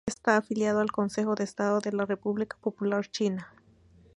Está 0.07 0.35
afiliado 0.37 0.79
al 0.79 0.91
Consejo 0.91 1.35
de 1.35 1.43
Estado 1.43 1.79
de 1.79 1.91
la 1.93 2.07
República 2.07 2.57
Popular 2.57 3.05
China. 3.07 3.53